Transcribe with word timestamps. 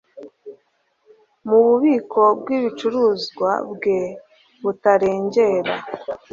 mu 1.47 1.57
bubiko 1.65 2.21
bw 2.39 2.47
ibicuruzwa 2.57 3.51
bwe 3.73 3.99
butarengera 4.61 5.73